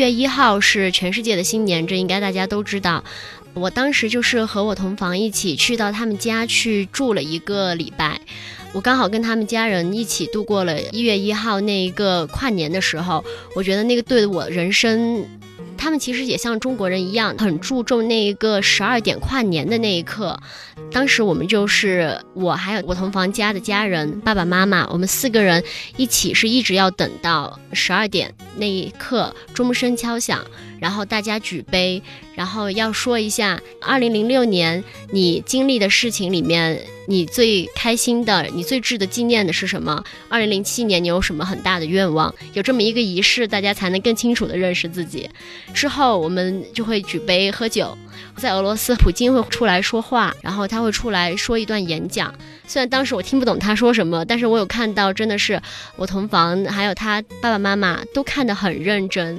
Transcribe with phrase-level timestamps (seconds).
[0.00, 3.04] 月一号是全世界的新年，这应该大家都知道。
[3.52, 8.18] 我当时就是和我同房一起去到他们家去住了一个礼拜，
[8.72, 13.22] 我刚好跟他们家人一起度过了一月一号那一个跨年的时候，
[13.54, 15.26] 我觉得那个对我人生。
[15.80, 20.38] 他们其实也像中国人一样，很注重那一个十二点跨年的那一刻。
[20.92, 25.64] 当时我们就是我还有我同房家的家人，爸爸妈妈，我们四个人
[25.96, 30.44] 一起是一直要等到十二点那一刻，钟声敲响，
[30.78, 32.02] 然后大家举杯，
[32.34, 36.78] 然后要说一下二零零六年你经历的事情里面。
[37.08, 40.04] 你最开心的，你最值得纪念的是什么？
[40.28, 42.32] 二零零七年你有什么很大的愿望？
[42.52, 45.28] 有这么一个仪式，大家才能更清楚的认识自己。
[45.74, 47.96] 之后我们就会举杯喝酒。
[48.36, 52.32] 在俄罗斯，普京会出来说话，然后他会出来说一段演讲。
[52.66, 55.60] 虽然当时我听不懂他说什么，但是我有看到，真的是
[55.96, 59.38] 我同房还有他爸爸妈妈都看得很认真。